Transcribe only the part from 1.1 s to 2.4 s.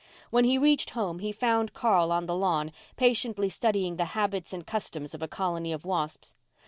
he found Carl on the